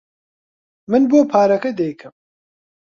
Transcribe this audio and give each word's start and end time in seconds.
من 0.91 1.01
بۆ 1.09 1.19
پارەکە 1.31 1.71
دەیکەم. 1.79 2.13